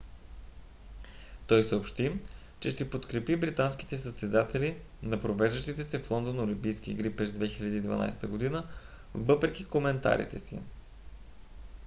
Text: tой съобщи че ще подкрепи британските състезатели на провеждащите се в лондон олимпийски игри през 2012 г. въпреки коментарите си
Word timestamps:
tой 1.47 1.63
съобщи 1.63 2.19
че 2.59 2.69
ще 2.71 2.89
подкрепи 2.89 3.35
британските 3.37 3.97
състезатели 3.97 4.77
на 5.03 5.19
провеждащите 5.19 5.83
се 5.83 5.99
в 5.99 6.11
лондон 6.11 6.39
олимпийски 6.39 6.91
игри 6.91 7.15
през 7.15 7.31
2012 7.31 8.51
г. 8.51 8.63
въпреки 9.15 9.65
коментарите 9.65 10.39
си 10.39 10.59